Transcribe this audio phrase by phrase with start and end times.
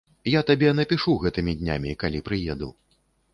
[0.35, 2.73] Я табе напішу гэтымі днямі, калі прыеду.